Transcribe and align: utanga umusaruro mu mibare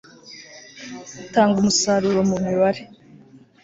utanga 1.21 1.55
umusaruro 1.59 2.19
mu 2.29 2.37
mibare 2.45 2.81